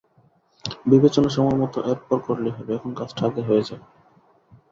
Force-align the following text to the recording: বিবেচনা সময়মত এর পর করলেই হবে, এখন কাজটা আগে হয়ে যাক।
বিবেচনা 0.85 1.29
সময়মত 1.29 1.75
এর 1.91 1.99
পর 2.07 2.19
করলেই 2.27 2.55
হবে, 2.57 2.71
এখন 2.73 2.91
কাজটা 2.93 3.21
আগে 3.25 3.41
হয়ে 3.47 3.63
যাক। 3.67 3.81